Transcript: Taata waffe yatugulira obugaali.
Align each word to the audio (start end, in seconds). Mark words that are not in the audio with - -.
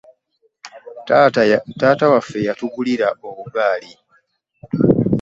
Taata 1.71 2.05
waffe 2.13 2.39
yatugulira 2.47 3.07
obugaali. 3.29 3.91